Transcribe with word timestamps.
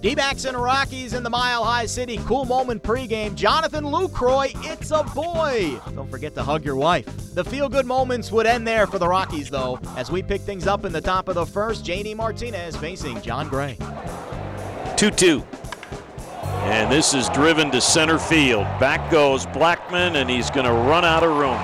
D-backs 0.00 0.46
and 0.46 0.56
Rockies 0.56 1.12
in 1.12 1.22
the 1.22 1.28
Mile 1.28 1.62
High 1.62 1.84
City 1.84 2.18
Cool 2.24 2.46
Moment 2.46 2.82
pregame. 2.82 3.34
Jonathan 3.34 3.84
Lucroy, 3.84 4.50
it's 4.64 4.90
a 4.92 5.02
boy. 5.02 5.78
Don't 5.94 6.10
forget 6.10 6.34
to 6.36 6.42
hug 6.42 6.64
your 6.64 6.76
wife. 6.76 7.06
The 7.34 7.44
feel-good 7.44 7.84
moments 7.84 8.32
would 8.32 8.46
end 8.46 8.66
there 8.66 8.86
for 8.86 8.98
the 8.98 9.06
Rockies, 9.06 9.50
though, 9.50 9.78
as 9.98 10.10
we 10.10 10.22
pick 10.22 10.40
things 10.40 10.66
up 10.66 10.86
in 10.86 10.92
the 10.92 11.02
top 11.02 11.28
of 11.28 11.34
the 11.34 11.44
first. 11.44 11.84
JD 11.84 12.16
Martinez 12.16 12.76
facing 12.76 13.20
Jon 13.20 13.46
Gray. 13.50 13.76
2-2. 14.96 15.44
And 16.64 16.90
this 16.90 17.12
is 17.12 17.28
driven 17.28 17.70
to 17.70 17.80
center 17.82 18.18
field. 18.18 18.64
Back 18.80 19.10
goes 19.10 19.44
Blackmon, 19.46 20.14
and 20.14 20.30
he's 20.30 20.50
going 20.50 20.66
to 20.66 20.72
run 20.72 21.04
out 21.04 21.22
of 21.22 21.36
room. 21.36 21.60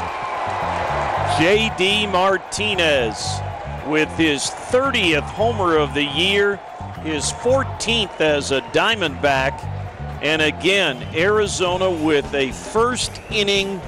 J.D. 1.38 2.06
Martinez 2.08 3.40
with 3.86 4.10
his 4.18 4.42
30th 4.42 5.20
homer 5.22 5.76
of 5.76 5.94
the 5.94 6.04
year, 6.04 6.60
his 7.06 7.32
14th 7.32 8.20
as 8.20 8.50
a 8.50 8.60
Diamondback, 8.72 9.64
and 10.22 10.42
again, 10.42 11.02
Arizona 11.14 11.88
with 11.90 12.32
a 12.34 12.50
first 12.50 13.12
inning 13.30 13.80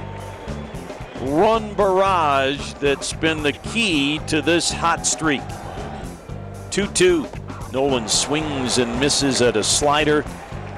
run 1.23 1.75
barrage 1.75 2.75
that's 2.75 3.13
been 3.13 3.43
the 3.43 3.53
key 3.53 4.21
to 4.29 4.41
this 4.41 4.71
hot 4.71 5.05
streak. 5.05 5.43
2 6.71 6.87
2. 6.87 7.27
Nolan 7.73 8.09
swings 8.09 8.79
and 8.79 8.99
misses 9.01 9.43
at 9.43 9.57
a 9.57 9.65
slider, 9.65 10.25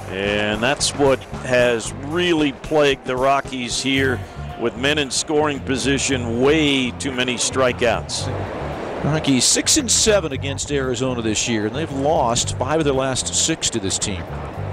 and 0.08 0.62
that's 0.62 0.90
what 0.96 1.22
has 1.44 1.92
really 2.06 2.52
plagued 2.52 3.04
the 3.04 3.16
Rockies 3.16 3.82
here 3.82 4.18
with 4.60 4.76
men 4.76 4.98
in 4.98 5.10
scoring 5.10 5.60
position, 5.60 6.40
way 6.40 6.90
too 6.92 7.12
many 7.12 7.36
strikeouts. 7.36 8.59
Rockies 9.04 9.46
six 9.46 9.78
and 9.78 9.90
seven 9.90 10.32
against 10.32 10.70
Arizona 10.70 11.22
this 11.22 11.48
year, 11.48 11.66
and 11.66 11.74
they've 11.74 11.90
lost 11.90 12.58
five 12.58 12.80
of 12.80 12.84
their 12.84 12.92
last 12.92 13.34
six 13.34 13.70
to 13.70 13.80
this 13.80 13.98
team. 13.98 14.22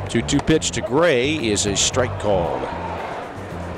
2-2 0.08 0.46
pitch 0.46 0.72
to 0.72 0.82
Gray 0.82 1.36
is 1.36 1.66
a 1.66 1.78
strike 1.78 2.20
called. 2.20 2.62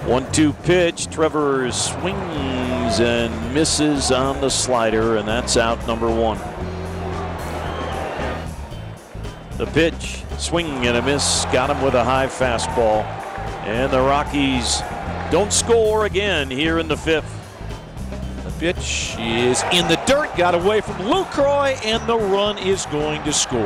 1-2 0.05 0.63
pitch. 0.63 1.07
Trevor 1.11 1.71
swings 1.71 2.99
and 2.99 3.53
misses 3.53 4.11
on 4.11 4.41
the 4.41 4.49
slider, 4.49 5.17
and 5.17 5.27
that's 5.27 5.55
out 5.55 5.85
number 5.85 6.07
one. 6.07 6.39
The 9.57 9.67
pitch, 9.67 10.23
swing 10.39 10.87
and 10.87 10.97
a 10.97 11.01
miss, 11.03 11.45
got 11.53 11.69
him 11.69 11.83
with 11.83 11.93
a 11.93 12.03
high 12.03 12.25
fastball. 12.25 13.03
And 13.65 13.93
the 13.93 14.01
Rockies 14.01 14.81
don't 15.31 15.53
score 15.53 16.05
again 16.05 16.49
here 16.49 16.79
in 16.79 16.87
the 16.87 16.97
fifth. 16.97 17.38
Pitch 18.59 19.15
is 19.17 19.63
in 19.71 19.87
the 19.87 19.95
dirt, 20.05 20.35
got 20.35 20.53
away 20.53 20.81
from 20.81 20.95
Lucroy, 20.95 21.79
and 21.85 22.05
the 22.09 22.17
run 22.17 22.57
is 22.57 22.85
going 22.87 23.23
to 23.23 23.31
score. 23.31 23.61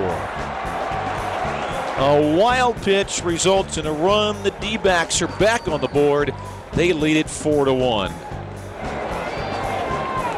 A 1.98 2.38
wild 2.38 2.78
pitch 2.78 3.24
results 3.24 3.80
in 3.80 3.88
a 3.88 3.92
run. 3.92 4.42
The 4.44 4.52
D-backs 4.52 5.20
are 5.24 5.28
back 5.40 5.68
on 5.68 5.82
the 5.82 5.88
board. 5.88 6.32
They 6.74 6.94
lead 6.94 7.18
it 7.18 7.28
four 7.28 7.66
to 7.66 7.74
one. 7.74 8.12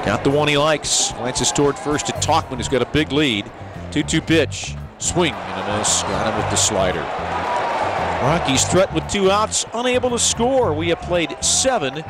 Got 0.05 0.23
the 0.23 0.29
one 0.29 0.47
he 0.47 0.57
likes. 0.57 1.11
Glances 1.11 1.51
toward 1.51 1.77
first 1.77 2.07
to 2.07 2.13
Tauchman, 2.13 2.55
who's 2.55 2.69
got 2.69 2.81
a 2.81 2.85
big 2.85 3.11
lead. 3.11 3.51
2-2 3.91 4.25
pitch. 4.25 4.75
Swing 4.99 5.33
and 5.33 5.69
a 5.69 5.77
miss. 5.77 6.01
Got 6.03 6.31
him 6.31 6.41
with 6.41 6.49
the 6.49 6.55
slider. 6.55 7.01
Rockies 8.21 8.63
threat 8.63 8.93
with 8.93 9.05
two 9.09 9.29
outs, 9.29 9.65
unable 9.73 10.11
to 10.11 10.19
score. 10.19 10.73
We 10.73 10.87
have 10.89 11.01
played 11.01 11.35
seven. 11.43 12.03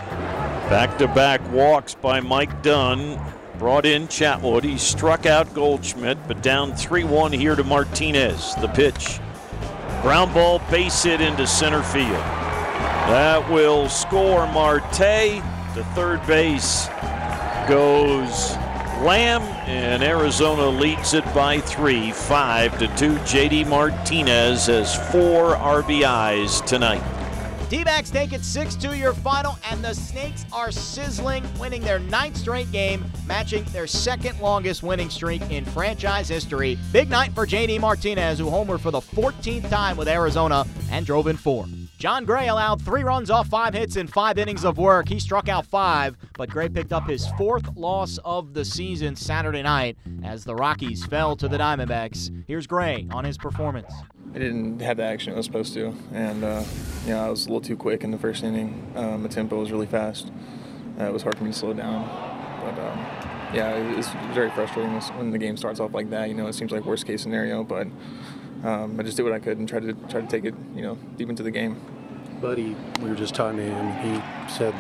Back 0.70 0.98
to 0.98 1.08
back 1.08 1.42
walks 1.52 1.94
by 1.94 2.20
Mike 2.20 2.64
Dunn. 2.64 3.22
Brought 3.60 3.86
in 3.86 4.08
Chatwood. 4.08 4.64
He 4.64 4.80
struck 4.80 5.28
out 5.28 5.54
Goldschmidt, 5.54 6.18
but 6.28 6.42
down 6.42 6.76
3 6.76 7.04
1 7.04 7.32
here 7.34 7.56
to 7.56 7.64
Martinez. 7.64 8.56
The 8.56 8.68
pitch. 8.70 9.20
Ground 10.02 10.34
ball, 10.34 10.60
base 10.72 11.04
hit 11.04 11.22
into 11.22 11.46
center 11.46 11.84
field. 11.84 12.10
That 12.10 13.48
will 13.52 13.88
score 13.90 14.48
Marte. 14.48 15.44
To 15.76 15.84
third 15.94 16.26
base 16.26 16.88
goes 17.70 18.56
Lamb, 19.04 19.44
and 19.68 20.02
Arizona 20.02 20.68
leads 20.68 21.14
it 21.14 21.26
by 21.34 21.60
three, 21.60 22.12
five 22.12 22.78
to 22.80 22.88
two. 22.98 23.14
JD 23.18 23.68
Martinez 23.68 24.66
has 24.66 24.96
four 25.12 25.56
RBIs 25.58 26.66
tonight. 26.66 27.04
D-backs 27.70 28.12
take 28.12 28.32
it 28.32 28.42
6-2 28.42 28.98
your 29.00 29.14
final, 29.14 29.58
and 29.72 29.84
the 29.84 29.96
Snakes 29.96 30.46
are 30.54 30.72
sizzling, 30.72 31.44
winning 31.60 31.82
their 31.82 31.98
ninth 31.98 32.38
straight 32.38 32.72
game, 32.72 33.04
matching 33.26 33.64
their 33.66 33.88
second 33.88 34.40
longest 34.40 34.84
winning 34.84 35.10
streak 35.10 35.42
in 35.50 35.66
franchise 35.66 36.30
history. 36.30 36.78
Big 36.94 37.10
night 37.10 37.34
for 37.34 37.48
J.D. 37.48 37.80
Martinez, 37.80 38.38
who 38.38 38.46
homered 38.46 38.82
for 38.82 38.92
the 38.92 39.02
14th 39.02 39.68
time 39.70 39.98
with 39.98 40.08
Arizona 40.08 40.66
and 40.92 41.08
drove 41.08 41.26
in 41.26 41.38
four. 41.38 41.66
Jon 41.98 42.24
Gray 42.26 42.50
allowed 42.50 42.82
three 42.84 43.04
runs 43.04 43.32
off 43.32 43.48
five 43.48 43.74
hits 43.74 43.96
in 43.96 44.06
five 44.06 44.38
innings 44.38 44.64
of 44.64 44.78
work. 44.78 45.10
He 45.10 45.20
struck 45.20 45.50
out 45.50 45.66
five, 45.66 46.18
but 46.38 46.50
Gray 46.50 46.70
picked 46.70 46.94
up 46.94 47.08
his 47.08 47.26
fourth 47.38 47.76
loss 47.76 48.20
of 48.24 48.54
the 48.54 48.66
season 48.66 49.16
Saturday 49.16 49.64
night 49.64 49.98
as 50.24 50.44
the 50.44 50.54
Rockies 50.54 51.06
fell 51.06 51.36
to 51.38 51.48
the 51.48 51.58
Diamondbacks. 51.58 52.44
Here's 52.48 52.68
Gray 52.68 53.08
on 53.12 53.24
his 53.24 53.38
performance. 53.38 53.92
I 54.36 54.38
didn't 54.38 54.82
have 54.82 54.98
the 54.98 55.04
action 55.04 55.32
I 55.32 55.38
was 55.38 55.46
supposed 55.46 55.74
to, 55.76 55.94
and 56.12 56.44
uh, 56.44 56.62
you 57.06 57.12
know 57.12 57.26
I 57.26 57.30
was 57.30 57.46
a 57.46 57.48
little 57.48 57.62
too 57.62 57.78
quick 57.78 58.04
in 58.04 58.12
the 58.12 58.18
first 58.18 58.44
inning. 58.44 58.86
Um, 58.94 59.24
the 59.24 59.30
tempo 59.30 59.58
was 59.58 59.72
really 59.72 59.86
fast. 59.86 60.30
Uh, 61.00 61.06
it 61.06 61.14
was 61.14 61.24
hard 61.24 61.38
for 61.38 61.46
me 61.46 61.52
to 61.52 61.58
slow 61.58 61.72
down, 61.72 62.06
but 62.62 62.78
um, 62.78 63.00
yeah, 63.56 63.76
it's 63.98 64.10
very 64.34 64.50
frustrating 64.52 64.92
when 65.18 65.32
the 65.32 65.38
game 65.38 65.56
starts 65.56 65.80
off 65.80 65.94
like 65.94 66.10
that. 66.10 66.28
You 66.28 66.36
know, 66.36 66.48
it 66.48 66.54
seems 66.54 66.74
like 66.74 66.84
worst 66.84 67.08
case 67.08 67.22
scenario, 67.22 67.64
but 67.64 67.88
um, 68.66 69.00
I 69.00 69.04
just 69.04 69.16
did 69.16 69.24
what 69.24 69.32
I 69.32 69.40
could 69.40 69.58
and 69.58 69.70
tried 69.70 69.84
to 69.84 69.94
try 70.10 70.20
to 70.20 70.28
take 70.28 70.44
it, 70.44 70.54
you 70.76 70.82
know, 70.82 70.98
deep 71.16 71.30
into 71.30 71.44
the 71.44 71.52
game. 71.52 71.80
Buddy, 72.42 72.76
we 73.02 73.10
were 73.10 73.16
just 73.16 73.36
talking 73.36 73.60
to 73.60 73.64
him. 73.64 73.92
He 74.04 74.54
said 74.54 74.76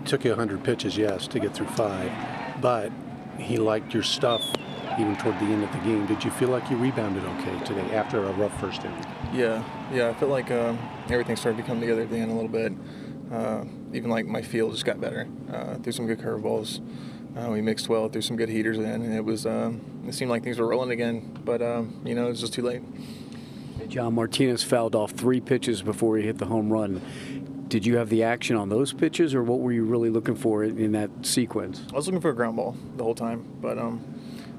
it 0.00 0.06
took 0.06 0.24
you 0.24 0.30
100 0.30 0.62
pitches, 0.62 0.96
yes, 0.96 1.26
to 1.26 1.40
get 1.40 1.54
through 1.54 1.66
five, 1.66 2.12
but 2.60 2.92
he 3.36 3.56
liked 3.56 3.92
your 3.92 4.04
stuff 4.04 4.44
even 4.98 5.16
toward 5.16 5.38
the 5.38 5.46
end 5.46 5.64
of 5.64 5.72
the 5.72 5.78
game. 5.78 6.06
Did 6.06 6.24
you 6.24 6.30
feel 6.30 6.48
like 6.48 6.70
you 6.70 6.76
rebounded 6.76 7.24
okay 7.24 7.58
today 7.64 7.94
after 7.94 8.24
a 8.24 8.32
rough 8.32 8.58
first 8.60 8.84
inning? 8.84 9.04
Yeah, 9.32 9.64
yeah. 9.92 10.08
I 10.10 10.14
felt 10.14 10.30
like 10.30 10.50
um, 10.50 10.78
everything 11.08 11.36
started 11.36 11.58
to 11.58 11.64
come 11.64 11.80
together 11.80 12.02
at 12.02 12.10
the 12.10 12.16
end 12.16 12.30
a 12.30 12.34
little 12.34 12.48
bit. 12.48 12.72
Uh, 13.32 13.64
even 13.92 14.10
like 14.10 14.26
my 14.26 14.42
feel 14.42 14.70
just 14.70 14.84
got 14.84 15.00
better. 15.00 15.28
Uh, 15.52 15.76
threw 15.76 15.92
some 15.92 16.06
good 16.06 16.18
curveballs. 16.18 16.80
Uh, 17.36 17.50
we 17.50 17.60
mixed 17.60 17.88
well, 17.88 18.08
threw 18.08 18.22
some 18.22 18.36
good 18.36 18.48
heaters 18.48 18.78
in, 18.78 18.84
and 18.84 19.14
it 19.14 19.24
was. 19.24 19.46
Um, 19.46 19.80
it 20.06 20.14
seemed 20.14 20.30
like 20.30 20.44
things 20.44 20.58
were 20.58 20.68
rolling 20.68 20.92
again, 20.92 21.36
but 21.44 21.62
um, 21.62 22.00
you 22.04 22.14
know 22.14 22.26
it 22.26 22.30
was 22.30 22.40
just 22.40 22.52
too 22.52 22.62
late. 22.62 22.82
John 23.88 24.14
Martinez 24.14 24.62
fouled 24.62 24.94
off 24.94 25.12
three 25.12 25.40
pitches 25.40 25.82
before 25.82 26.16
he 26.16 26.24
hit 26.24 26.38
the 26.38 26.46
home 26.46 26.72
run. 26.72 27.00
Did 27.68 27.84
you 27.86 27.96
have 27.96 28.08
the 28.08 28.22
action 28.22 28.56
on 28.56 28.68
those 28.68 28.92
pitches, 28.92 29.34
or 29.34 29.42
what 29.42 29.60
were 29.60 29.72
you 29.72 29.84
really 29.84 30.10
looking 30.10 30.36
for 30.36 30.62
in 30.62 30.92
that 30.92 31.10
sequence? 31.22 31.82
I 31.92 31.96
was 31.96 32.06
looking 32.06 32.20
for 32.20 32.30
a 32.30 32.34
ground 32.34 32.56
ball 32.56 32.76
the 32.96 33.02
whole 33.02 33.14
time, 33.14 33.44
but 33.60 33.78
um, 33.78 34.04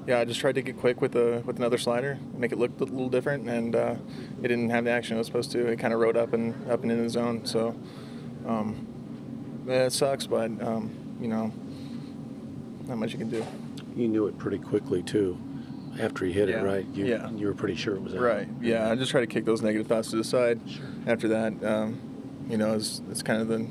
yeah, 0.06 0.20
I 0.20 0.24
just 0.24 0.40
tried 0.40 0.54
to 0.56 0.62
get 0.62 0.78
quick 0.78 1.00
with 1.00 1.16
a 1.16 1.42
with 1.44 1.56
another 1.58 1.78
slider, 1.78 2.18
make 2.36 2.52
it 2.52 2.58
look 2.58 2.78
a 2.80 2.84
little 2.84 3.08
different, 3.08 3.48
and 3.48 3.74
uh, 3.74 3.96
it 4.42 4.48
didn't 4.48 4.70
have 4.70 4.84
the 4.84 4.90
action 4.90 5.16
it 5.16 5.18
was 5.18 5.26
supposed 5.26 5.50
to. 5.52 5.66
It 5.66 5.78
kind 5.78 5.92
of 5.92 6.00
rode 6.00 6.16
up 6.16 6.32
and 6.32 6.54
up 6.70 6.82
and 6.82 6.92
in 6.92 7.02
the 7.02 7.08
zone, 7.10 7.44
so 7.46 7.74
um, 8.46 8.86
yeah, 9.66 9.86
it 9.86 9.92
sucks, 9.92 10.26
but 10.26 10.50
um, 10.62 10.90
you 11.20 11.28
know, 11.28 11.52
not 12.86 12.98
much 12.98 13.12
you 13.12 13.18
can 13.18 13.30
do. 13.30 13.44
You 13.96 14.08
knew 14.08 14.26
it 14.26 14.38
pretty 14.38 14.58
quickly 14.58 15.02
too. 15.02 15.38
After 15.98 16.26
he 16.26 16.32
hit 16.32 16.50
Yeah. 16.50 16.60
it, 16.60 16.62
right? 16.64 16.86
You, 16.92 17.06
Yeah. 17.06 17.30
You 17.30 17.46
were 17.46 17.54
pretty 17.54 17.74
sure 17.74 17.94
it 17.96 18.02
was 18.02 18.14
out. 18.14 18.20
Right. 18.20 18.46
Yeah, 18.60 18.90
I 18.90 18.96
just 18.96 19.10
try 19.10 19.22
to 19.22 19.26
kick 19.26 19.46
those 19.46 19.62
negative 19.62 19.86
thoughts 19.86 20.10
to 20.10 20.16
the 20.16 20.24
side. 20.24 20.60
Sure. 20.68 20.84
After 21.06 21.26
that, 21.28 21.64
um, 21.64 21.98
you 22.50 22.58
know, 22.58 22.74
it's, 22.74 23.00
it's 23.10 23.22
kind 23.22 23.40
of 23.40 23.48
the 23.48 23.66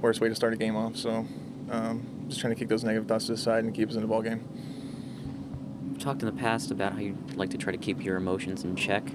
worst 0.00 0.20
way 0.20 0.28
to 0.28 0.36
start 0.36 0.52
a 0.52 0.56
game 0.56 0.76
off. 0.76 0.94
So, 0.96 1.26
um, 1.72 2.06
just 2.28 2.40
trying 2.40 2.54
to 2.54 2.58
kick 2.58 2.68
those 2.68 2.84
negative 2.84 3.08
thoughts 3.08 3.26
to 3.26 3.32
the 3.32 3.38
side 3.38 3.64
and 3.64 3.74
keep 3.74 3.88
us 3.88 3.96
in 3.96 4.02
the 4.02 4.06
ball 4.06 4.22
game. 4.22 4.44
Talked 6.02 6.20
in 6.20 6.26
the 6.26 6.32
past 6.32 6.72
about 6.72 6.94
how 6.94 6.98
you 6.98 7.16
like 7.36 7.50
to 7.50 7.56
try 7.56 7.70
to 7.70 7.78
keep 7.78 8.02
your 8.02 8.16
emotions 8.16 8.64
in 8.64 8.74
check 8.74 9.08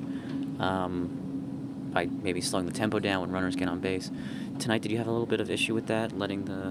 um, 0.58 1.90
by 1.91 2.06
maybe 2.06 2.40
slowing 2.40 2.66
the 2.66 2.72
tempo 2.72 2.97
down 2.97 3.20
when 3.20 3.29
runners 3.29 3.58
get 3.58 3.67
on 3.67 3.82
base. 3.82 4.09
Tonight, 4.58 4.84
did 4.84 4.94
you 4.94 4.97
have 4.97 5.08
a 5.08 5.11
little 5.11 5.26
bit 5.26 5.41
of 5.41 5.52
issue 5.52 5.73
with 5.73 5.88
that, 5.88 6.17
letting 6.17 6.46
the 6.46 6.67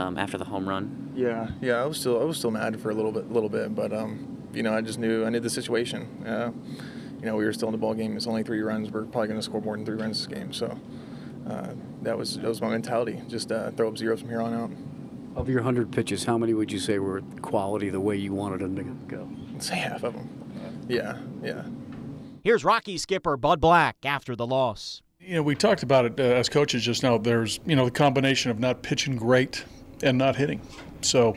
um, 0.00 0.18
after 0.18 0.36
the 0.36 0.46
home 0.46 0.68
run? 0.68 1.12
Yeah, 1.14 1.50
yeah, 1.60 1.74
I 1.74 1.84
was 1.84 1.96
still 1.96 2.20
I 2.20 2.24
was 2.24 2.38
still 2.38 2.50
mad 2.50 2.80
for 2.80 2.90
a 2.90 2.94
little 2.94 3.12
bit, 3.12 3.30
little 3.30 3.48
bit, 3.48 3.72
but 3.72 3.92
um, 3.92 4.48
you 4.52 4.64
know, 4.64 4.74
I 4.74 4.80
just 4.80 4.98
knew 4.98 5.24
I 5.24 5.30
knew 5.30 5.38
the 5.38 5.48
situation. 5.48 6.24
Uh, 6.26 6.50
you 7.20 7.26
know, 7.26 7.36
we 7.36 7.44
were 7.44 7.52
still 7.52 7.68
in 7.68 7.72
the 7.72 7.78
ball 7.78 7.94
game. 7.94 8.16
It's 8.16 8.26
only 8.26 8.42
three 8.42 8.62
runs. 8.62 8.90
We're 8.90 9.04
probably 9.04 9.28
going 9.28 9.38
to 9.38 9.44
score 9.44 9.60
more 9.60 9.76
than 9.76 9.86
three 9.86 9.96
runs 9.96 10.18
this 10.18 10.26
game. 10.26 10.52
So 10.52 10.76
uh, 11.48 11.68
that 12.02 12.18
was 12.18 12.36
that 12.38 12.48
was 12.48 12.60
my 12.60 12.70
mentality. 12.70 13.22
Just 13.28 13.52
uh, 13.52 13.70
throw 13.70 13.86
up 13.86 13.96
zeros 13.96 14.22
from 14.22 14.28
here 14.28 14.42
on 14.42 14.54
out. 14.54 14.70
Of 15.36 15.50
your 15.50 15.58
100 15.58 15.92
pitches, 15.92 16.24
how 16.24 16.38
many 16.38 16.54
would 16.54 16.72
you 16.72 16.78
say 16.78 16.98
were 16.98 17.20
quality 17.42 17.90
the 17.90 18.00
way 18.00 18.16
you 18.16 18.32
wanted 18.32 18.60
them 18.60 18.74
to 18.76 18.82
go? 19.06 19.28
Say 19.58 19.76
half 19.76 20.02
of 20.02 20.14
them. 20.14 20.28
Yeah, 20.88 21.18
yeah. 21.42 21.62
Here's 22.42 22.64
Rocky 22.64 22.96
skipper 22.96 23.36
Bud 23.36 23.60
Black 23.60 23.96
after 24.04 24.34
the 24.34 24.46
loss. 24.46 25.02
You 25.20 25.34
know, 25.34 25.42
we 25.42 25.54
talked 25.54 25.82
about 25.82 26.06
it 26.06 26.18
uh, 26.18 26.22
as 26.22 26.48
coaches 26.48 26.82
just 26.82 27.02
now. 27.02 27.18
There's, 27.18 27.60
you 27.66 27.76
know, 27.76 27.84
the 27.84 27.90
combination 27.90 28.50
of 28.50 28.58
not 28.58 28.82
pitching 28.82 29.16
great 29.16 29.64
and 30.02 30.16
not 30.16 30.36
hitting. 30.36 30.62
So, 31.02 31.36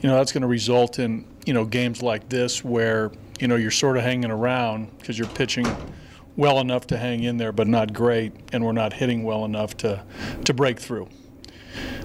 you 0.00 0.08
know, 0.08 0.16
that's 0.16 0.32
going 0.32 0.42
to 0.42 0.48
result 0.48 0.98
in, 0.98 1.24
you 1.46 1.54
know, 1.54 1.64
games 1.64 2.02
like 2.02 2.28
this 2.28 2.62
where, 2.62 3.12
you 3.40 3.48
know, 3.48 3.56
you're 3.56 3.70
sort 3.70 3.96
of 3.96 4.02
hanging 4.02 4.30
around 4.30 4.90
because 4.98 5.18
you're 5.18 5.28
pitching 5.28 5.66
well 6.36 6.60
enough 6.60 6.86
to 6.88 6.98
hang 6.98 7.22
in 7.22 7.36
there, 7.38 7.52
but 7.52 7.66
not 7.66 7.92
great, 7.92 8.32
and 8.52 8.64
we're 8.64 8.72
not 8.72 8.92
hitting 8.92 9.24
well 9.24 9.44
enough 9.44 9.76
to 9.78 10.04
to 10.44 10.54
break 10.54 10.78
through. 10.78 11.08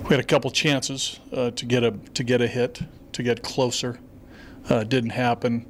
We 0.03 0.09
had 0.09 0.19
a 0.19 0.23
couple 0.23 0.51
chances 0.51 1.19
uh, 1.31 1.51
to 1.51 1.65
get 1.65 1.83
a 1.83 1.91
to 1.91 2.23
get 2.23 2.41
a 2.41 2.47
hit, 2.47 2.81
to 3.13 3.23
get 3.23 3.43
closer. 3.43 3.99
Uh, 4.69 4.83
didn't 4.83 5.11
happen. 5.11 5.65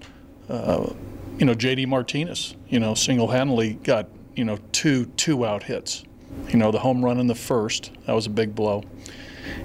Uh, 0.50 0.94
you 1.38 1.46
know, 1.46 1.54
J.D. 1.54 1.86
Martinez, 1.88 2.56
you 2.68 2.80
know, 2.80 2.94
single-handedly 2.94 3.74
got 3.84 4.08
you 4.36 4.46
know 4.46 4.58
two 4.72 5.06
two-out 5.18 5.64
hits. 5.64 6.04
You 6.50 6.58
know, 6.58 6.72
the 6.72 6.80
home 6.80 7.04
run 7.04 7.20
in 7.20 7.28
the 7.28 7.36
first 7.36 7.92
that 8.06 8.14
was 8.14 8.26
a 8.26 8.32
big 8.32 8.56
blow, 8.56 8.84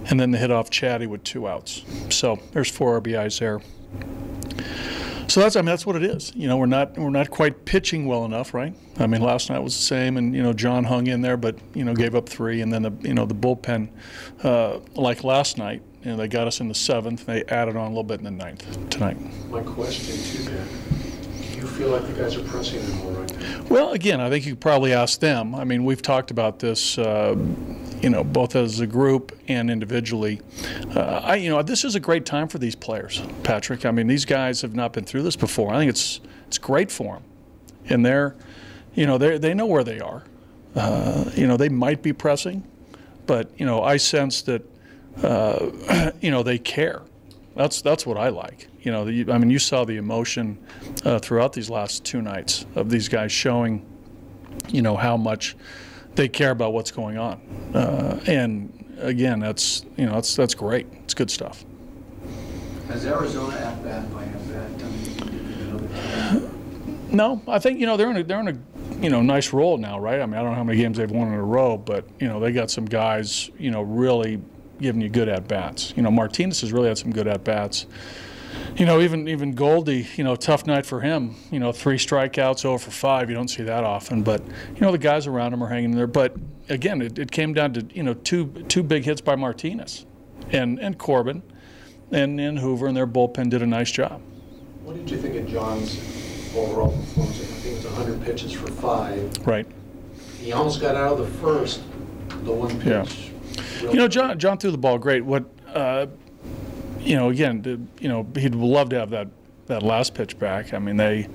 and 0.06 0.20
then 0.20 0.31
the 0.31 0.38
hit 0.38 0.50
off 0.50 0.70
Chatty 0.70 1.06
with 1.06 1.25
two 1.25 1.49
outs. 1.49 1.82
So 2.11 2.38
there's 2.52 2.70
four 2.70 3.00
RBIs 3.00 3.38
there. 3.38 3.61
So 5.28 5.40
that's 5.40 5.56
I 5.56 5.60
mean 5.60 5.66
that's 5.66 5.84
what 5.84 5.94
it 5.94 6.02
is. 6.02 6.32
You 6.34 6.48
know, 6.48 6.56
we're 6.56 6.66
not 6.66 6.96
we're 6.96 7.10
not 7.10 7.30
quite 7.30 7.66
pitching 7.66 8.06
well 8.06 8.25
enough, 8.25 8.54
right? 8.54 8.75
I 8.98 9.06
mean, 9.06 9.20
last 9.20 9.50
night 9.50 9.58
was 9.58 9.76
the 9.76 9.82
same, 9.82 10.16
and 10.16 10.34
you 10.34 10.42
know 10.42 10.54
Jon 10.54 10.84
hung 10.84 11.06
in 11.06 11.20
there, 11.20 11.36
but 11.36 11.56
you 11.75 11.84
know 11.84 11.94
gave 11.94 12.14
up 12.14 12.28
three, 12.28 12.62
and 12.62 12.72
then 12.72 12.82
the 12.82 12.92
you 13.02 13.12
know 13.12 13.26
the 13.26 13.34
bullpen, 13.34 13.90
uh, 14.42 14.80
like 14.94 15.25
last 15.25 15.58
night, 15.58 15.82
you 16.02 16.10
know 16.10 16.16
they 16.16 16.28
got 16.28 16.46
us 16.46 16.60
in 16.60 16.69
the 16.69 16.75
seventh. 16.75 17.26
They 17.26 17.44
added 17.44 17.76
on 17.76 17.86
a 17.86 17.88
little 17.88 18.04
bit 18.04 18.20
in 18.20 18.25
the 18.25 18.30
ninth 18.30 18.88
tonight. 18.88 19.19
My 19.50 19.62
question 19.62 20.16
to 20.16 20.50
that, 20.50 20.69
do 21.52 21.58
you 21.58 21.66
feel 21.66 21.90
like 21.90 22.06
the 22.06 22.14
guys 22.14 22.34
are 22.36 22.42
pressing 22.44 22.80
it 22.80 22.94
more 22.94 23.12
right 23.12 23.38
now? 23.38 23.64
Well, 23.69 23.92
again, 23.92 24.22
I 24.22 24.30
think 24.30 24.46
you 24.46 24.52
could 24.52 24.62
probably 24.62 24.94
ask 24.94 25.20
them. 25.20 25.54
I 25.54 25.64
mean, 25.64 25.84
we've 25.84 26.02
talked 26.02 26.30
about 26.30 26.58
this, 26.58 26.96
uh, 26.96 27.36
you 28.02 28.10
know, 28.10 28.22
both 28.24 28.54
as 28.56 28.80
a 28.80 28.86
group 28.86 29.36
and 29.48 29.70
individually. 29.70 30.40
Uh, 30.94 31.20
I, 31.24 31.36
you 31.36 31.50
know, 31.50 31.62
this 31.62 31.84
is 31.84 31.94
a 31.94 32.00
great 32.00 32.26
time 32.26 32.48
for 32.48 32.58
these 32.58 32.74
players, 32.74 33.22
Patrick. 33.42 33.84
I 33.84 33.90
mean, 33.90 34.06
these 34.06 34.24
guys 34.24 34.62
have 34.62 34.74
not 34.74 34.92
been 34.92 35.04
through 35.04 35.22
this 35.22 35.36
before. 35.36 35.72
I 35.72 35.78
think 35.78 35.90
it's 35.90 36.20
it's 36.46 36.58
great 36.58 36.90
for 36.90 37.14
them, 37.14 37.24
and 37.88 38.04
they're, 38.04 38.34
you 38.94 39.06
know, 39.06 39.18
they 39.18 39.38
they 39.38 39.54
know 39.54 39.66
where 39.66 39.84
they 39.84 40.00
are. 40.00 40.24
Uh, 40.74 41.30
you 41.34 41.46
know, 41.46 41.56
they 41.56 41.68
might 41.68 42.02
be 42.02 42.12
pressing, 42.12 42.62
but 43.26 43.50
you 43.58 43.66
know, 43.66 43.82
I 43.82 43.96
sense 43.96 44.42
that, 44.42 44.62
uh, 45.22 46.12
you 46.20 46.30
know, 46.30 46.42
they 46.42 46.58
care. 46.58 47.02
That's 47.56 47.82
that's 47.82 48.06
what 48.06 48.16
I 48.16 48.28
like. 48.28 48.68
You 48.82 48.92
know, 48.92 49.04
the, 49.04 49.32
I 49.32 49.38
mean, 49.38 49.50
you 49.50 49.58
saw 49.58 49.84
the 49.84 49.96
emotion 49.96 50.58
uh, 51.04 51.18
throughout 51.18 51.52
these 51.52 51.68
last 51.68 52.04
two 52.04 52.22
nights 52.22 52.64
of 52.76 52.90
these 52.90 53.08
guys 53.08 53.32
showing, 53.32 53.84
you 54.68 54.82
know, 54.82 54.96
how 54.96 55.16
much 55.16 55.56
they 56.18 56.28
care 56.28 56.50
about 56.50 56.72
what's 56.72 56.90
going 56.90 57.16
on. 57.16 57.40
Uh, 57.72 58.20
and 58.26 58.96
again, 58.98 59.38
that's 59.38 59.86
you 59.96 60.04
know, 60.04 60.12
that's 60.12 60.36
that's 60.36 60.54
great. 60.54 60.86
It's 61.04 61.14
good 61.14 61.30
stuff. 61.30 61.64
Has 62.88 63.06
Arizona 63.06 63.54
at 63.56 63.82
bat 63.84 64.12
by 64.12 64.24
at 64.24 64.48
bat 64.48 64.78
done? 64.78 64.88
No, 67.10 67.40
I 67.48 67.58
think 67.58 67.78
you 67.80 67.86
know 67.86 67.96
they're 67.96 68.10
in 68.10 68.16
a, 68.18 68.24
they're 68.24 68.40
in 68.40 68.48
a 68.48 68.58
you 69.00 69.10
know 69.10 69.22
nice 69.22 69.52
role 69.52 69.78
now, 69.78 69.98
right? 70.00 70.20
I 70.20 70.26
mean, 70.26 70.34
I 70.34 70.42
don't 70.42 70.50
know 70.50 70.56
how 70.56 70.64
many 70.64 70.78
games 70.78 70.98
they've 70.98 71.10
won 71.10 71.28
in 71.28 71.34
a 71.34 71.42
row, 71.42 71.78
but 71.78 72.04
you 72.20 72.26
know 72.26 72.40
they 72.40 72.52
got 72.52 72.70
some 72.70 72.84
guys 72.84 73.50
you 73.56 73.70
know 73.70 73.82
really 73.82 74.42
giving 74.80 75.00
you 75.00 75.08
good 75.08 75.28
at 75.28 75.46
bats. 75.46 75.94
You 75.96 76.02
know, 76.02 76.10
Martinez 76.10 76.60
has 76.62 76.72
really 76.72 76.88
had 76.88 76.98
some 76.98 77.12
good 77.12 77.28
at 77.28 77.44
bats. 77.44 77.86
You 78.76 78.86
know, 78.86 79.00
even 79.00 79.28
even 79.28 79.52
Goldie, 79.52 80.06
you 80.16 80.24
know, 80.24 80.36
tough 80.36 80.66
night 80.66 80.86
for 80.86 81.00
him. 81.00 81.34
You 81.50 81.58
know, 81.58 81.72
three 81.72 81.98
strikeouts, 81.98 82.64
over 82.64 82.78
for 82.78 82.90
five. 82.90 83.28
You 83.28 83.34
don't 83.34 83.48
see 83.48 83.62
that 83.64 83.84
often, 83.84 84.22
but 84.22 84.42
you 84.74 84.80
know 84.80 84.92
the 84.92 84.98
guys 84.98 85.26
around 85.26 85.52
him 85.52 85.62
are 85.62 85.68
hanging 85.68 85.92
there. 85.92 86.06
But 86.06 86.36
again, 86.68 87.02
it, 87.02 87.18
it 87.18 87.30
came 87.30 87.52
down 87.54 87.72
to 87.74 87.86
you 87.92 88.02
know 88.02 88.14
two 88.14 88.46
two 88.68 88.82
big 88.82 89.04
hits 89.04 89.20
by 89.20 89.36
Martinez, 89.36 90.06
and 90.50 90.78
and 90.78 90.98
Corbin, 90.98 91.42
and 92.10 92.40
and 92.40 92.58
Hoover, 92.58 92.86
and 92.86 92.96
their 92.96 93.06
bullpen 93.06 93.50
did 93.50 93.62
a 93.62 93.66
nice 93.66 93.90
job. 93.90 94.20
What 94.82 94.96
did 94.96 95.10
you 95.10 95.18
think 95.18 95.34
of 95.36 95.46
Jon's 95.48 95.96
overall 96.56 96.92
performance? 96.96 97.40
I 97.40 97.44
think 97.44 97.74
it 97.74 97.84
was 97.84 97.92
100 97.92 98.22
pitches 98.24 98.52
for 98.52 98.68
five. 98.68 99.46
Right. 99.46 99.66
He 100.40 100.52
almost 100.52 100.80
got 100.80 100.94
out 100.94 101.12
of 101.12 101.18
the 101.18 101.38
first, 101.40 101.82
the 102.44 102.52
one 102.52 102.78
pitch. 102.80 102.86
Yeah. 102.86 103.02
pitch. 103.02 103.32
You 103.82 103.94
know, 103.94 104.08
Jon 104.08 104.38
John 104.38 104.56
threw 104.56 104.70
the 104.70 104.78
ball 104.78 104.98
great. 104.98 105.24
What, 105.24 105.44
uh, 105.74 106.06
you 106.98 107.16
know, 107.16 107.30
again, 107.30 107.88
you 108.00 108.08
know, 108.08 108.26
he'd 108.36 108.54
love 108.54 108.90
to 108.90 108.98
have 108.98 109.10
that 109.10 109.28
that 109.66 109.82
last 109.82 110.14
pitch 110.14 110.38
back. 110.38 110.72
I 110.72 110.78
mean, 110.78 110.96
they, 110.96 111.28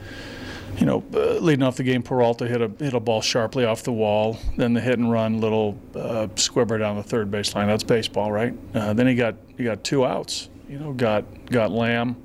you 0.77 0.85
know, 0.85 1.03
uh, 1.13 1.35
leading 1.35 1.63
off 1.63 1.75
the 1.75 1.83
game, 1.83 2.01
Peralta 2.01 2.47
hit 2.47 2.61
a 2.61 2.67
hit 2.83 2.93
a 2.93 2.99
ball 2.99 3.21
sharply 3.21 3.65
off 3.65 3.83
the 3.83 3.91
wall. 3.91 4.37
Then 4.57 4.73
the 4.73 4.81
hit 4.81 4.99
and 4.99 5.11
run, 5.11 5.39
little 5.39 5.77
uh, 5.95 6.27
squibber 6.35 6.77
down 6.77 6.95
the 6.95 7.03
third 7.03 7.31
baseline. 7.31 7.67
That's 7.67 7.83
baseball, 7.83 8.31
right? 8.31 8.53
Uh, 8.73 8.93
then 8.93 9.07
he 9.07 9.15
got 9.15 9.35
he 9.57 9.63
got 9.63 9.83
two 9.83 10.05
outs. 10.05 10.49
You 10.67 10.79
know, 10.79 10.93
got 10.93 11.25
got 11.45 11.71
Lamb. 11.71 12.17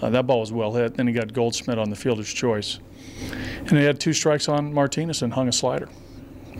Uh, 0.00 0.10
that 0.10 0.26
ball 0.26 0.40
was 0.40 0.52
well 0.52 0.72
hit. 0.72 0.94
Then 0.94 1.06
he 1.06 1.12
got 1.12 1.32
Goldschmidt 1.32 1.78
on 1.78 1.90
the 1.90 1.96
fielder's 1.96 2.32
choice, 2.32 2.80
and 3.58 3.70
he 3.70 3.84
had 3.84 4.00
two 4.00 4.12
strikes 4.12 4.48
on 4.48 4.72
Martinez 4.74 5.22
and 5.22 5.32
hung 5.32 5.48
a 5.48 5.52
slider. 5.52 5.88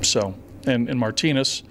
So, 0.02 0.34
and, 0.66 0.88
and 0.88 0.98
Martinez, 0.98 1.62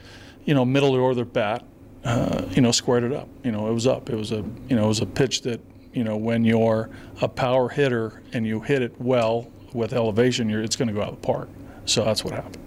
you 0.46 0.54
know, 0.54 0.66
middle 0.66 0.90
of 0.90 0.96
the 0.96 1.02
order 1.02 1.26
bat, 1.26 1.64
uh, 2.04 2.46
you 2.52 2.62
know, 2.62 2.72
squared 2.72 3.04
it 3.04 3.14
up. 3.14 3.30
You 3.44 3.52
know, 3.52 3.68
it 3.68 3.74
was 3.74 3.88
up. 3.88 4.10
It 4.10 4.16
was 4.16 4.32
a, 4.32 4.44
you 4.68 4.76
know, 4.76 4.86
it 4.86 4.88
was 4.88 5.02
a 5.02 5.06
pitch 5.06 5.42
that, 5.44 5.62
you 5.94 6.04
know, 6.04 6.18
when 6.18 6.44
you're 6.44 6.90
a 7.22 7.28
power 7.28 7.70
hitter 7.70 8.22
and 8.34 8.46
you 8.46 8.62
hit 8.62 8.82
it 8.82 9.00
well 9.00 9.52
with 9.74 9.94
elevation, 9.94 10.50
it's 10.50 10.76
going 10.76 10.88
to 10.88 10.94
go 10.94 11.02
out 11.02 11.10
of 11.10 11.22
the 11.22 11.28
park. 11.28 11.50
So 11.86 12.04
that's 12.04 12.24
what 12.24 12.34
happened. 12.34 12.58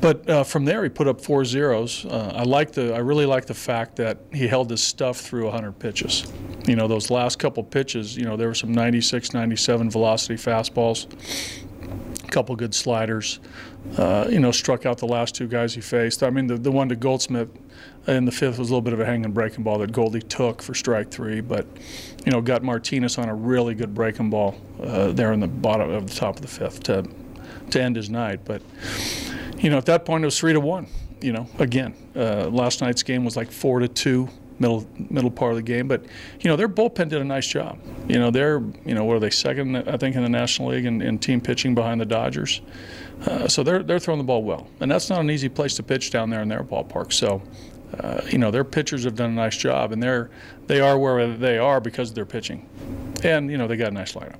But 0.00 0.28
uh, 0.28 0.44
from 0.44 0.64
there, 0.64 0.82
he 0.82 0.88
put 0.88 1.06
up 1.06 1.20
four 1.20 1.44
zeros. 1.44 2.04
Uh, 2.04 2.32
I 2.34 2.42
like 2.42 2.72
the, 2.72 2.94
I 2.94 2.98
really 2.98 3.26
like 3.26 3.46
the 3.46 3.54
fact 3.54 3.96
that 3.96 4.18
he 4.32 4.48
held 4.48 4.70
his 4.70 4.82
stuff 4.82 5.20
through 5.20 5.44
100 5.44 5.78
pitches. 5.78 6.30
You 6.66 6.76
know, 6.76 6.88
those 6.88 7.10
last 7.10 7.38
couple 7.38 7.62
pitches, 7.62 8.16
you 8.16 8.24
know, 8.24 8.36
there 8.36 8.48
were 8.48 8.54
some 8.54 8.72
96, 8.72 9.32
97 9.32 9.90
velocity 9.90 10.34
fastballs 10.34 11.06
a 12.28 12.30
couple 12.30 12.54
good 12.56 12.74
sliders. 12.74 13.40
Uh, 13.96 14.28
you 14.30 14.38
know, 14.38 14.52
struck 14.52 14.86
out 14.86 14.98
the 14.98 15.06
last 15.06 15.34
two 15.34 15.48
guys 15.48 15.74
he 15.74 15.80
faced. 15.80 16.22
I 16.22 16.30
mean, 16.30 16.46
the, 16.46 16.56
the 16.56 16.70
one 16.70 16.88
to 16.90 16.96
Goldschmidt 16.96 17.48
in 18.06 18.24
the 18.24 18.32
fifth 18.32 18.58
was 18.58 18.70
a 18.70 18.72
little 18.72 18.82
bit 18.82 18.92
of 18.92 19.00
a 19.00 19.04
hanging 19.04 19.32
breaking 19.32 19.64
ball 19.64 19.78
that 19.78 19.92
Goldie 19.92 20.20
took 20.20 20.62
for 20.62 20.74
strike 20.74 21.10
three, 21.10 21.40
but 21.40 21.66
you 22.24 22.32
know, 22.32 22.40
got 22.40 22.62
Martinez 22.62 23.18
on 23.18 23.28
a 23.28 23.34
really 23.34 23.74
good 23.74 23.94
breaking 23.94 24.30
ball 24.30 24.54
uh, 24.82 25.12
there 25.12 25.32
in 25.32 25.40
the 25.40 25.48
bottom 25.48 25.90
of 25.90 26.08
the 26.08 26.14
top 26.14 26.36
of 26.36 26.42
the 26.42 26.48
fifth 26.48 26.82
to 26.84 27.04
to 27.70 27.82
end 27.82 27.96
his 27.96 28.08
night. 28.08 28.40
But 28.44 28.62
you 29.58 29.70
know, 29.70 29.78
at 29.78 29.86
that 29.86 30.04
point 30.04 30.24
it 30.24 30.26
was 30.26 30.38
three 30.38 30.52
to 30.52 30.60
one. 30.60 30.86
You 31.20 31.32
know, 31.32 31.48
again, 31.58 31.94
uh, 32.14 32.48
last 32.48 32.80
night's 32.80 33.02
game 33.02 33.24
was 33.24 33.36
like 33.36 33.50
four 33.50 33.80
to 33.80 33.88
two, 33.88 34.28
middle 34.58 34.86
middle 35.10 35.30
part 35.30 35.52
of 35.52 35.56
the 35.56 35.62
game. 35.62 35.88
But 35.88 36.04
you 36.40 36.48
know, 36.48 36.56
their 36.56 36.68
bullpen 36.68 37.08
did 37.08 37.20
a 37.20 37.24
nice 37.24 37.46
job. 37.46 37.78
You 38.06 38.18
know, 38.18 38.30
they're 38.30 38.62
you 38.84 38.94
know 38.94 39.04
what 39.04 39.16
are 39.16 39.20
they 39.20 39.30
second 39.30 39.76
I 39.76 39.96
think 39.96 40.16
in 40.16 40.22
the 40.22 40.28
National 40.28 40.68
League 40.68 40.84
in, 40.84 41.02
in 41.02 41.18
team 41.18 41.40
pitching 41.40 41.74
behind 41.74 42.00
the 42.00 42.06
Dodgers. 42.06 42.60
Uh, 43.26 43.48
so 43.48 43.62
they're 43.62 43.82
they're 43.82 43.98
throwing 43.98 44.18
the 44.18 44.24
ball 44.24 44.42
well, 44.44 44.68
and 44.80 44.90
that's 44.90 45.10
not 45.10 45.20
an 45.20 45.30
easy 45.30 45.48
place 45.48 45.74
to 45.74 45.82
pitch 45.82 46.10
down 46.10 46.30
there 46.30 46.42
in 46.42 46.48
their 46.48 46.62
ballpark. 46.62 47.12
So. 47.12 47.42
Uh, 48.00 48.20
you 48.28 48.36
know 48.36 48.50
their 48.50 48.64
pitchers 48.64 49.04
have 49.04 49.16
done 49.16 49.30
a 49.30 49.34
nice 49.34 49.56
job, 49.56 49.92
and 49.92 50.02
they're 50.02 50.28
they 50.66 50.78
are 50.78 50.98
where 50.98 51.26
they 51.34 51.56
are 51.56 51.80
because 51.80 52.10
of 52.10 52.14
their 52.14 52.26
pitching, 52.26 52.68
and 53.24 53.50
you 53.50 53.56
know 53.56 53.66
they 53.66 53.78
got 53.78 53.88
a 53.88 53.94
nice 53.94 54.12
lineup. 54.12 54.36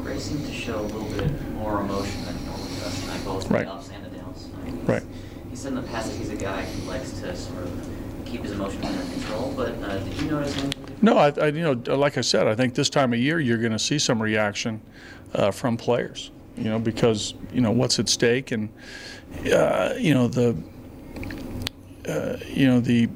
Gray 0.00 0.18
seemed 0.18 0.44
to 0.46 0.52
show 0.52 0.80
a 0.80 0.82
little 0.82 1.04
bit 1.10 1.30
more 1.52 1.80
emotion 1.82 2.24
than 2.24 2.36
he 2.36 2.44
normally 2.44 2.68
does 2.80 3.00
tonight, 3.02 3.24
both 3.24 3.48
Right. 3.52 3.66
the 3.66 3.72
ups 3.72 3.90
and 3.90 4.04
the 4.04 4.18
downs. 4.18 4.48
Right. 4.84 5.04
He 5.48 5.54
said 5.54 5.68
in 5.68 5.76
the 5.76 5.82
past 5.82 6.10
that 6.10 6.16
he's 6.16 6.30
a 6.30 6.34
guy 6.36 6.62
who 6.64 6.88
likes 6.90 7.12
to 7.20 7.36
sort 7.36 7.62
of 7.62 7.88
keep 8.24 8.42
his 8.42 8.50
emotions 8.50 8.84
under 8.84 9.12
control, 9.12 9.52
but 9.56 9.68
uh, 9.84 9.98
did 9.98 10.20
you 10.22 10.30
notice 10.32 10.54
him? 10.54 10.72
No, 11.02 11.18
I, 11.18 11.32
I, 11.40 11.46
you 11.46 11.62
know, 11.72 11.94
like 11.96 12.18
I 12.18 12.22
said, 12.22 12.48
I 12.48 12.56
think 12.56 12.74
this 12.74 12.90
time 12.90 13.12
of 13.12 13.20
year 13.20 13.38
you're 13.38 13.58
going 13.58 13.70
to 13.70 13.78
see 13.78 14.00
some 14.00 14.20
reaction 14.20 14.80
uh, 15.34 15.52
from 15.52 15.76
players. 15.76 16.32
You 16.56 16.64
know, 16.64 16.78
because 16.78 17.34
you 17.52 17.60
know 17.60 17.70
what's 17.70 17.98
at 17.98 18.08
stake, 18.08 18.50
and 18.50 18.70
uh, 19.52 19.92
you 19.98 20.14
know 20.14 20.26
the, 20.26 20.56
uh, 22.08 22.36
you 22.46 22.66
know 22.66 22.80
the, 22.80 23.08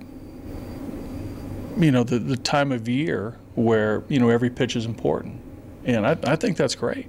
you 1.78 1.90
know 1.90 2.04
the 2.04 2.18
the 2.18 2.36
time 2.36 2.70
of 2.70 2.86
year 2.88 3.38
where 3.54 4.04
you 4.08 4.18
know 4.18 4.28
every 4.28 4.50
pitch 4.50 4.76
is 4.76 4.84
important, 4.84 5.40
and 5.84 6.06
I, 6.06 6.18
I 6.24 6.36
think 6.36 6.56
that's 6.58 6.74
great. 6.74 7.08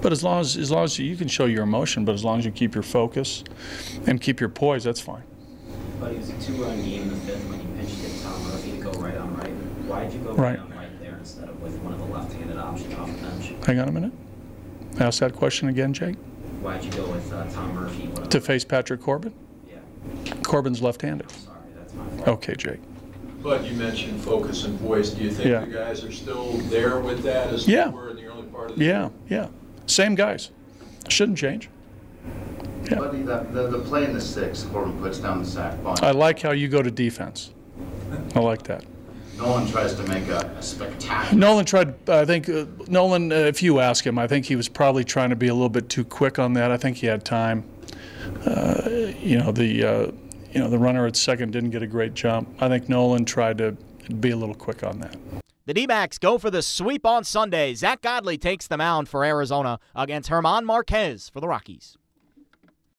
But 0.00 0.12
as 0.12 0.22
long 0.22 0.40
as 0.40 0.56
as 0.56 0.70
long 0.70 0.84
as 0.84 0.98
you 0.98 1.16
can 1.16 1.26
show 1.26 1.46
your 1.46 1.64
emotion, 1.64 2.04
but 2.04 2.14
as 2.14 2.24
long 2.24 2.38
as 2.38 2.44
you 2.44 2.52
keep 2.52 2.74
your 2.74 2.84
focus 2.84 3.42
and 4.06 4.20
keep 4.20 4.38
your 4.38 4.50
poise, 4.50 4.84
that's 4.84 5.00
fine. 5.00 5.24
But 5.98 6.12
it 6.12 6.18
was 6.18 6.30
a 6.30 6.40
two-run 6.40 6.80
game 6.82 7.02
in 7.02 7.10
the 7.10 7.16
fifth 7.16 7.44
when 7.48 7.60
you 7.60 7.66
pitched 7.82 8.04
it 8.04 8.22
Tom 8.22 8.40
Murphy 8.44 8.70
to 8.72 8.78
go 8.78 8.90
right 8.92 9.16
on 9.16 9.36
right. 9.36 9.50
Why'd 9.88 10.12
you 10.12 10.20
go 10.20 10.32
Right. 10.34 10.58
right 10.58 10.58
on 10.60 10.70
right 10.76 11.00
there 11.00 11.16
instead 11.18 11.48
of 11.48 11.60
with 11.60 11.76
one 11.78 11.92
of 11.92 11.98
the 11.98 12.06
left-handed 12.06 12.56
options 12.56 12.94
off 12.94 13.08
the 13.08 13.20
bench? 13.26 13.66
Hang 13.66 13.80
on 13.80 13.88
a 13.88 13.92
minute. 13.92 14.12
Ask 14.98 15.20
that 15.20 15.34
question 15.34 15.68
again, 15.68 15.92
Jake. 15.92 16.16
Why'd 16.62 16.84
you 16.84 16.90
go 16.92 17.06
with 17.10 17.32
uh, 17.32 17.46
Tom 17.50 17.74
Murphy? 17.74 18.06
One 18.08 18.28
To 18.28 18.40
face 18.40 18.64
Patrick 18.64 19.00
Corbin. 19.00 19.32
Yeah, 19.68 20.34
Corbin's 20.42 20.82
left-handed. 20.82 21.30
sorry, 21.30 21.56
that's 21.74 21.94
my 21.94 22.04
fault. 22.16 22.28
Okay, 22.28 22.54
Jake. 22.54 22.80
But 23.42 23.64
you 23.64 23.74
mentioned 23.76 24.20
focus 24.20 24.64
and 24.64 24.78
voice. 24.78 25.10
Do 25.10 25.24
you 25.24 25.30
think 25.30 25.48
Yeah. 25.48 25.60
the 25.60 25.66
guys 25.72 26.04
are 26.04 26.12
still 26.12 26.52
there 26.68 26.98
with 27.00 27.22
that 27.22 27.48
as 27.48 27.66
Yeah. 27.66 27.86
they 27.86 27.90
were 27.94 28.10
in 28.10 28.16
the 28.16 28.26
early 28.26 28.42
part 28.42 28.72
of 28.72 28.78
the 28.78 28.84
Yeah, 28.84 29.08
yeah. 29.30 29.48
Same 29.86 30.14
guys. 30.14 30.50
Shouldn't 31.08 31.38
change. 31.38 31.70
Buddy, 32.90 33.22
the, 33.22 33.46
the, 33.52 33.68
the 33.68 33.78
play 33.78 34.04
in 34.04 34.12
the 34.12 34.20
sixth, 34.20 34.70
Corbin 34.72 34.98
puts 35.00 35.18
down 35.18 35.38
the 35.42 35.48
sac 35.48 35.82
bunt. 35.82 36.02
I 36.02 36.10
like 36.10 36.40
how 36.40 36.50
you 36.50 36.68
go 36.68 36.82
to 36.82 36.90
defense. 36.90 37.52
I 38.34 38.40
like 38.40 38.64
that. 38.64 38.84
Nolan 39.40 39.66
tries 39.66 39.94
to 39.94 40.02
make 40.02 40.28
a, 40.28 40.40
a 40.58 40.62
spectacular. 40.62 41.38
Nolan 41.38 41.64
tried. 41.64 42.08
I 42.10 42.26
think 42.26 42.48
uh, 42.48 42.66
Nolan. 42.88 43.32
Uh, 43.32 43.36
if 43.36 43.62
you 43.62 43.80
ask 43.80 44.06
him, 44.06 44.18
I 44.18 44.26
think 44.26 44.44
he 44.44 44.54
was 44.54 44.68
probably 44.68 45.02
trying 45.02 45.30
to 45.30 45.36
be 45.36 45.48
a 45.48 45.54
little 45.54 45.70
bit 45.70 45.88
too 45.88 46.04
quick 46.04 46.38
on 46.38 46.52
that. 46.54 46.70
I 46.70 46.76
think 46.76 46.98
he 46.98 47.06
had 47.06 47.24
time. 47.24 47.64
Uh, 48.46 49.12
you 49.18 49.38
know 49.38 49.50
the 49.50 49.84
uh, 49.84 50.10
you 50.52 50.60
know 50.60 50.68
the 50.68 50.78
runner 50.78 51.06
at 51.06 51.16
second 51.16 51.52
didn't 51.52 51.70
get 51.70 51.82
a 51.82 51.86
great 51.86 52.12
jump. 52.12 52.54
I 52.60 52.68
think 52.68 52.88
Nolan 52.90 53.24
tried 53.24 53.56
to 53.58 53.72
be 54.20 54.30
a 54.30 54.36
little 54.36 54.54
quick 54.54 54.84
on 54.84 55.00
that. 55.00 55.16
The 55.64 55.74
D 55.74 55.86
backs 55.86 56.18
go 56.18 56.36
for 56.36 56.50
the 56.50 56.62
sweep 56.62 57.06
on 57.06 57.24
Sunday. 57.24 57.74
Zack 57.74 58.02
Godley 58.02 58.36
takes 58.36 58.66
the 58.66 58.76
mound 58.76 59.08
for 59.08 59.24
Arizona 59.24 59.78
against 59.94 60.28
German 60.28 60.66
Marquez 60.66 61.30
for 61.30 61.40
the 61.40 61.48
Rockies. 61.48 61.96